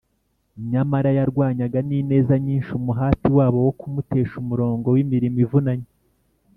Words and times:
nyamara 0.71 1.09
yarwanyaga 1.17 1.79
n’ineza 1.87 2.33
nyinshi 2.45 2.71
umuhati 2.79 3.29
wabo 3.37 3.59
wo 3.65 3.71
kumutesha 3.79 4.33
umurongo 4.43 4.87
w’imirimo 4.95 5.37
ivunanye 5.45 5.89